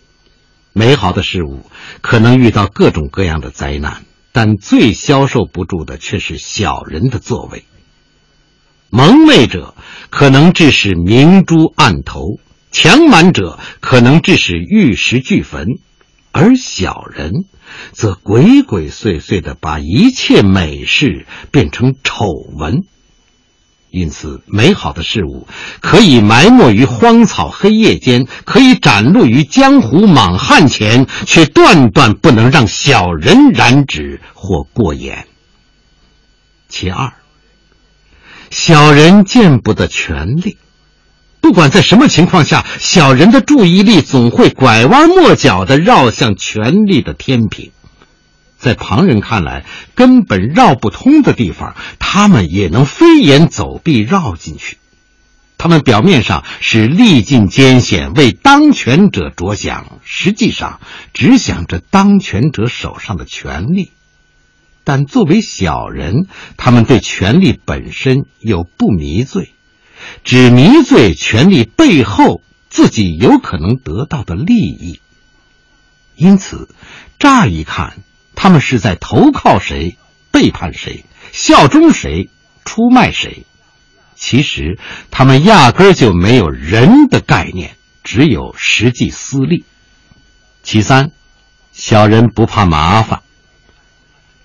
[0.73, 1.61] 美好的事物
[2.01, 4.03] 可能遇到各种各样的灾难，
[4.33, 7.63] 但最消受不住的却是小人的作为。
[8.91, 9.77] 蒙昧者
[10.11, 12.41] 可能致使明珠暗投，
[12.73, 15.79] 强蛮者可能致使玉石俱焚，
[16.37, 17.47] 而小人
[17.93, 22.27] 则鬼鬼祟祟的把一切美事变成丑
[22.59, 22.85] 闻。
[23.91, 25.49] 因此，美好的事物
[25.81, 35.27] 可以埋没于荒草黑夜间，可以展露于江湖莽汉前，却断断不能让小人染指或过眼。
[36.69, 37.15] 其二。
[38.51, 40.59] 小人见不得权力，
[41.47, 47.71] 不管在什么情况下，小人的注意力总会拐弯抹角的绕向权力的天平，
[48.59, 54.79] 在旁人看来根本绕不通的地方，他们也能飞檐走壁绕进去。
[55.57, 60.81] 他们表面上是历尽艰险为当权者着想，实际上
[61.15, 63.93] 只想着当权者手上的权力。
[64.83, 66.27] 但作为小人，
[66.57, 69.53] 他们对权力本身又不迷醉，
[70.25, 75.01] 只迷醉权力背后自己有可能得到的利益。
[76.17, 76.69] 因此，
[77.19, 77.99] 乍一看，
[78.35, 79.99] 他们是在投靠谁、
[80.31, 82.31] 背叛谁、效忠谁、
[82.65, 83.45] 出卖谁。
[84.15, 84.79] 其实，
[85.11, 89.65] 他们压根就没有人的概念，只有实际私利。
[90.63, 91.11] 其三，
[91.73, 93.21] 小人不怕麻烦。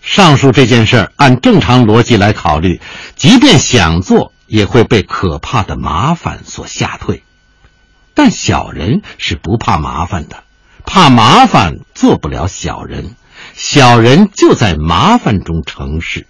[0.02, 2.82] 上述这件事按正常逻辑来考虑，
[3.16, 7.24] 即便想做，也会被可怕的麻烦所吓退。
[8.14, 10.44] 但小人是不怕麻烦的，
[10.86, 13.16] 怕麻烦做不了小人，
[13.54, 16.28] 小人就在麻烦中成事。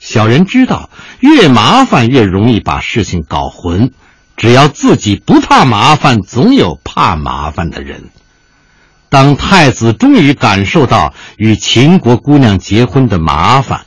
[0.00, 3.92] 小人知道，越麻烦越容易把事情搞混，
[4.36, 8.10] 只要自己不怕麻烦，总有怕麻烦的人。
[9.08, 13.86] 当太子终于感受到与秦国姑娘结婚的麻烦，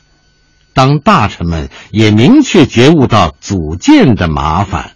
[0.76, 4.90] 当大臣们也明确觉悟到组建的麻烦，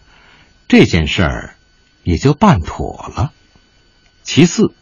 [0.69, 1.55] 这件事儿
[2.05, 3.33] 也就办妥了。
[4.23, 4.75] 其次，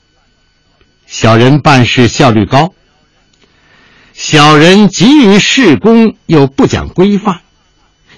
[1.07, 2.73] 小人办事效率高，
[4.13, 7.43] 小人急于事功又不讲规范，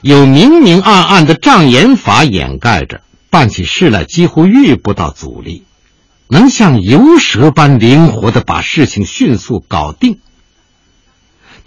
[0.01, 5.65] 有明明暗暗的障眼法掩盖着，办起事来几乎遇不到阻力。
[6.29, 10.19] 能像游蛇般灵活的把事情迅速搞定。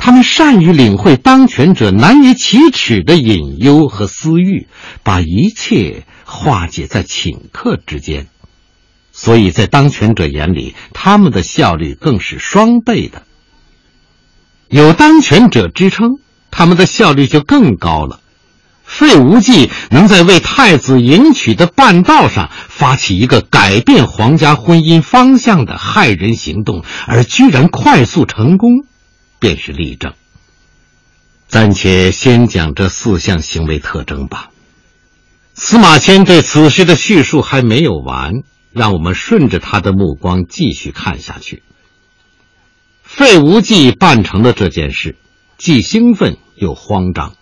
[0.05, 4.67] 他们善于领会当权者难以启齿的隐忧和私欲，
[5.01, 8.27] 把一切化解在顷刻之间。
[9.13, 13.23] 所以在当权者眼里，他们的效率更是双倍的。
[14.67, 16.19] 有当权者支撑，
[16.51, 18.19] 他们的效率就更高了。
[18.83, 28.83] 费无忌能在为太子迎娶的半道上发起一个改变皇家婚姻方向的害人行动，而居然快速成功，
[29.43, 30.13] 便是例证。
[31.49, 34.51] 暂且先讲这四项行为特征吧。
[35.53, 38.31] 司马迁对此事的叙述还没有完，
[38.71, 41.61] 让我们顺着他的目光继续看下去。
[43.03, 45.17] 费无忌办成了这件事，
[45.57, 47.35] 既兴奋又慌张。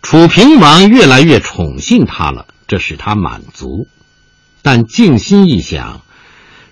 [0.00, 3.86] 楚平王越来越宠信他了，这使他满足。
[4.62, 6.00] 但静心一想，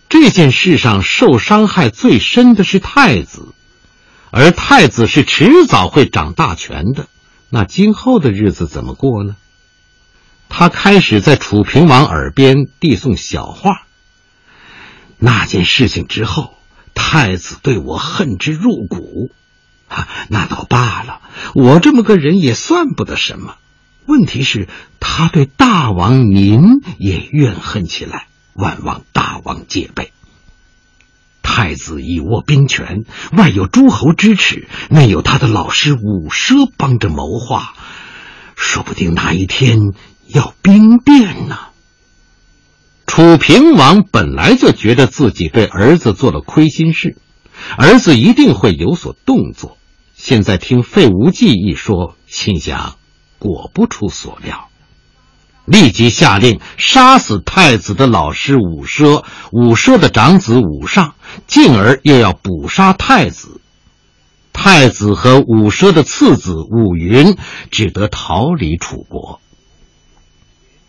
[0.08, 3.52] 这件事上受伤害最深的是太子，
[4.38, 7.06] 而太子是迟早会掌大权的，
[7.48, 9.34] 那今后的日子怎么过呢？
[10.50, 13.86] 他开始在楚平王耳边递送小话。
[15.16, 16.54] 那件事情之后，
[16.94, 19.30] 太子对我恨之入骨。
[19.88, 21.22] 啊，那倒罢了，
[21.54, 23.56] 我这么个人也算不得什么。
[24.04, 24.68] 问题是，
[25.00, 30.12] 他对大王您也怨恨起来，万望大王戒备。
[31.48, 37.72] 太子已握兵权，外有诸侯支持，内有他的老师伍奢帮着谋划，
[38.56, 39.78] 说不定哪一天
[40.26, 41.56] 要兵变呢。
[43.06, 47.16] 楚平王本来就觉得自己对儿子做了亏心事。
[47.78, 49.78] 儿子一定会有所动作。
[50.14, 52.96] 现在听费无忌一说，心想
[53.38, 54.68] 果不出所料，
[55.66, 61.14] 立即下令杀死太子的老师武奢，武奢的长子武尚，
[61.46, 63.60] 进而又要捕杀太子。
[64.52, 67.36] 太子和武奢的次子武云
[67.70, 69.40] 只得逃离楚国。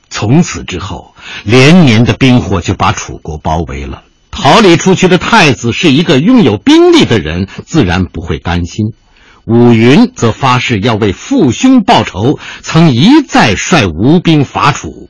[0.10, 1.14] 从此之后，
[1.44, 4.04] 连年的兵祸就把楚国包围了。
[4.32, 8.94] 逃离出去的太子是一个拥有兵力的人，自然不会甘心。
[9.48, 15.10] 武云则发誓要为父兄报仇，曾一再率吴兵伐楚。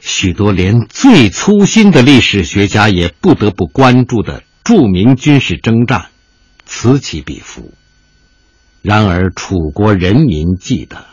[0.00, 6.06] 许多连最粗心的历史学家也不得不关注的著名军事征战，
[6.64, 7.74] 此起彼伏。
[8.80, 11.04] 然而，楚国人民记得，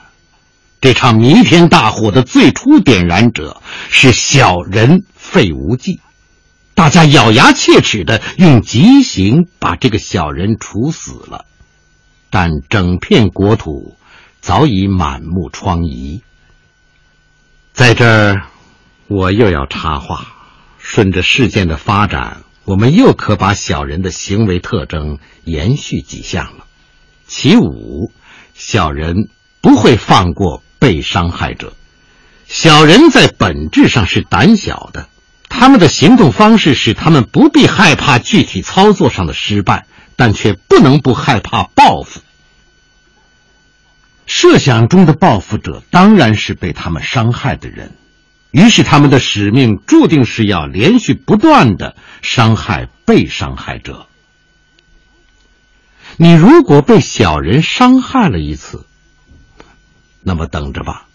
[0.79, 5.99] 这场弥天大火的最初点燃者是小人费无忌。
[6.75, 11.43] 大家咬牙切齿的用极刑把这个小人处死了，
[12.29, 13.97] 但整片国土
[14.41, 16.21] 早已满目疮痍。
[17.73, 18.47] 在这儿，
[19.07, 20.35] 我又要插话，
[20.77, 26.65] 顺着事件的发展，我们又可把小人的行为特征延续几项了。
[27.27, 28.11] 其五，
[28.53, 29.29] 小人
[29.61, 31.73] 不会放过被伤害者。
[32.47, 35.07] 小人在本质上是胆小的。
[35.49, 39.87] 他们的行动方式使他们不必害怕具体操作上的失败，
[40.17, 42.19] 但却不能不害怕报复。
[44.25, 47.95] 设想中的报复者当然是被他们伤害的人，
[48.51, 54.07] 于是他们的使命注定是要连续不断的伤害被伤害者。
[56.17, 58.85] 你如果被小人伤害了一次，
[60.21, 61.05] 那么等着吧，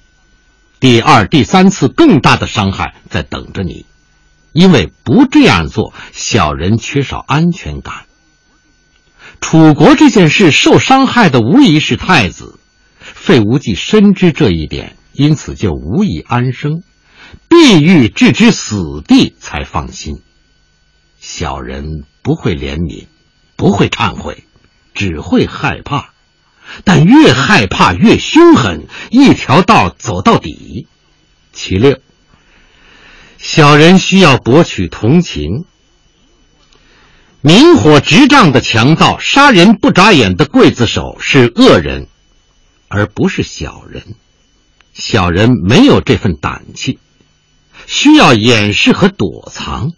[0.80, 3.84] 第二、第三次更大的伤害在等着你。
[4.52, 8.04] 因为不这样做，小人缺少安全感。
[9.42, 12.58] 楚国这件事受伤害的无疑是太子，
[13.00, 16.82] 费无忌深知这一点，因此就无以安生，
[17.50, 20.22] 必欲置之死地才放心。
[21.20, 23.06] 小人不会怜悯，
[23.56, 24.44] 不会忏悔，
[24.94, 26.12] 只会害怕，
[26.84, 30.86] 但越害怕越凶狠，一条道走到底。
[31.52, 31.98] 其六。
[33.36, 35.66] 小人需要博取同情。
[37.44, 42.06] 明火执仗的强盗、杀人不眨眼的刽子手是恶人，
[42.86, 44.14] 而不是小人。
[44.92, 47.00] 小人没有这份胆气，
[47.88, 49.90] 需要掩饰和躲藏。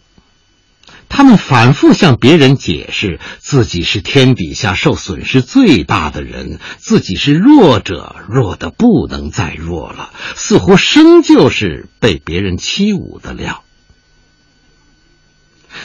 [1.07, 13.64] 他们反复向别人解释自己是天底下受损失最大的人，自己是弱者，弱的不能再弱了，似乎生就是被别人欺侮的料。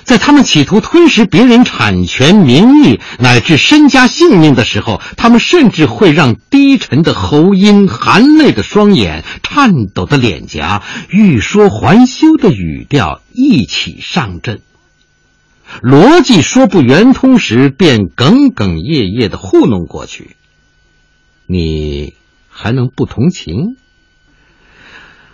[0.05, 14.61] 在他们企图吞噬别人产权、名誉乃至身家性命的时候，他们甚至会让低沉的喉音、含泪的双眼、颤抖的脸颊、欲说还休的语调一起上阵。
[15.82, 20.36] 逻辑说不圆通时，便哽哽咽咽的糊弄过去。
[21.47, 22.14] 你
[22.49, 23.76] 还能不同情？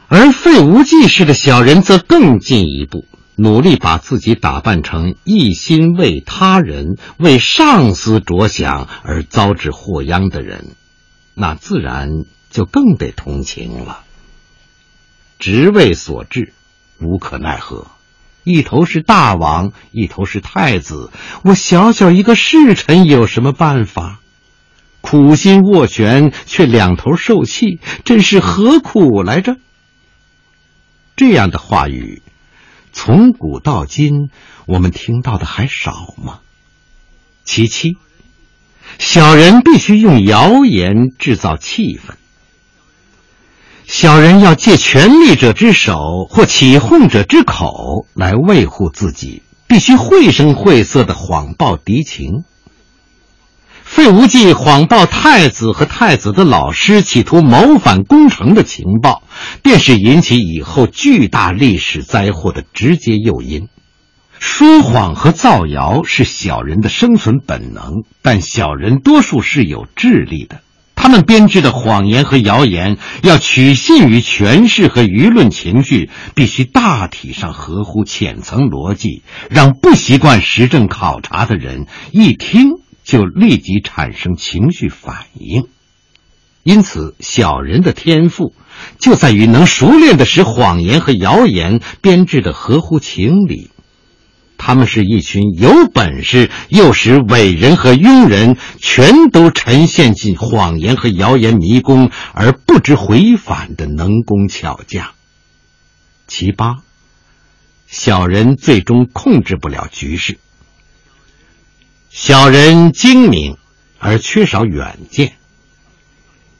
[0.08, 3.06] 而费无忌式的小人则更进一步。
[3.36, 10.74] 努力把自己打扮成一心为他人、为上司着想而遭致祸殃的人，
[11.34, 14.00] 那自然就更得同情了。
[15.38, 16.54] 职位所致，
[16.98, 17.88] 无可奈何。
[18.42, 21.10] 一头是大王，一头是太子，
[21.42, 24.20] 我小小一个侍臣有什么办法？
[25.02, 29.56] 苦心斡旋，却两头受气，真是何苦来着？
[31.16, 32.22] 这样的话语。
[32.96, 34.30] 从古到今，
[34.64, 36.40] 我们听到的还少吗？
[37.44, 37.98] 其七，
[38.98, 42.14] 小人必须用谣言制造气氛。
[43.84, 52.44] 小人要借权力者之手或起哄者之口来维护自己，必须绘声绘色的谎报敌情。
[53.96, 59.22] 费无忌谎报太子和太子的老师企图谋反攻城的情报，
[59.62, 63.68] 便是引起以后巨大历史灾祸的直接诱因。
[64.38, 70.60] 说谎和造谣是小人的生存本能，但小人多数是有智力的。
[70.94, 82.72] 他们编织的谎言和谣言要取信于权势和舆论情绪，必须大体上合乎浅层逻辑，让不习惯实证考察的人一听。
[83.06, 85.68] 就立即产生情绪反应，
[86.64, 88.52] 因此小人的天赋
[88.98, 93.70] 就在于能熟练的使谎言和谣言编制的合乎情理。
[94.58, 105.10] 他们是一群有本事又使伟人和庸人全都沉陷进谎言和谣言迷宫而不知回返的能工巧匠。
[106.26, 106.78] 其八，
[107.86, 110.40] 小人最终控制不了局势。
[112.18, 113.58] 小人精明
[113.98, 115.34] 而缺少远见，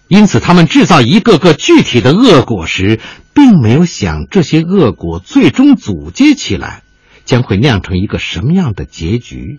[0.06, 3.00] 因此他们制造一个个具体的恶果时，
[3.32, 6.82] 并没有想这些恶果最终组接起来
[7.24, 9.58] 将会酿成一个什么样的结局。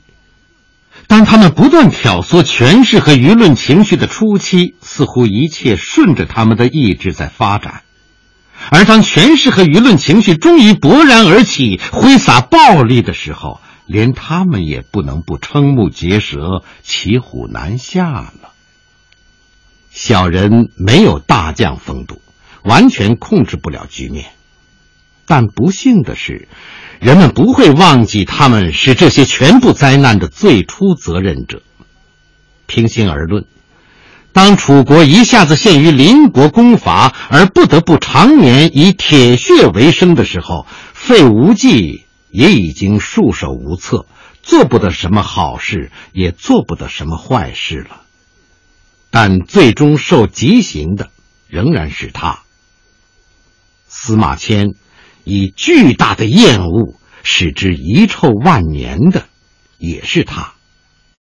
[1.08, 7.82] 当他们不断挑唆权势和舆论情绪的初期，似乎一切顺着他们的意志在发展；
[8.70, 18.52] 而当权势和舆论情绪终于勃然而起，挥洒暴力的时候，连他们也不能不瞠目结舌、骑虎难下了。
[19.90, 22.22] 小人没有大将风度，
[22.64, 24.26] 完全控制不了局面。
[25.26, 26.48] 但不幸的是，
[27.00, 31.62] 人们不会忘记他们是这些全部灾难的最初责任者。
[32.66, 33.46] 平心而论，
[34.34, 42.07] 当楚国一下子陷于邻国攻伐，而不得不常年以铁血为生的时候，费无忌。
[42.30, 44.06] 也已经束手无策，
[44.44, 48.02] 做不得什么好事，也做不得什么坏事了。
[49.10, 51.10] 但最终受极刑的
[51.48, 52.40] 仍然是他。
[53.88, 54.76] 司马迁
[55.24, 59.26] 以巨大的厌恶使之遗臭万年的，
[59.78, 60.57] 也是他。